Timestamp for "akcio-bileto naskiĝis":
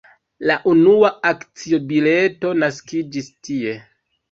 1.33-3.31